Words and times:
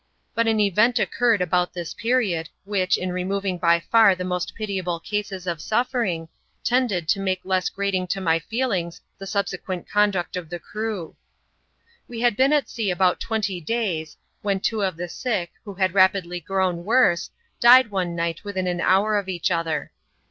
But 0.33 0.47
an 0.47 0.59
event 0.59 0.97
occurred 0.97 1.41
about 1.43 1.73
this 1.73 1.93
period, 1.93 2.49
which, 2.63 2.97
in 2.97 3.11
r^noving 3.11 3.59
bj 3.59 3.83
far 3.83 4.15
the 4.15 4.23
most 4.23 4.55
pitiable 4.55 4.99
cases 4.99 5.45
of 5.45 5.61
suffering, 5.61 6.27
tended 6.63 7.07
to 7.09 7.19
make 7.19 7.41
less 7.43 7.69
grating 7.69 8.07
to 8.07 8.19
my 8.19 8.39
feelings 8.39 8.99
the 9.19 9.27
subsequent 9.27 9.87
conduct 9.87 10.35
of 10.35 10.49
the 10.49 10.57
crew. 10.57 11.15
"We 12.07 12.21
had 12.21 12.35
been 12.35 12.51
at 12.51 12.67
sea 12.67 12.89
about 12.89 13.19
twenty 13.19 13.61
days, 13.61 14.17
when 14.41 14.59
two 14.59 14.81
of 14.81 14.97
the 14.97 15.07
sick, 15.07 15.51
who 15.65 15.75
had 15.75 15.93
rapidly 15.93 16.39
grown 16.39 16.83
worse, 16.83 17.29
died 17.59 17.91
one 17.91 18.15
night 18.15 18.43
within 18.43 18.65
an 18.65 18.81
hour 18.81 19.15
of 19.19 19.29
each 19.29 19.51
other. 19.51 19.91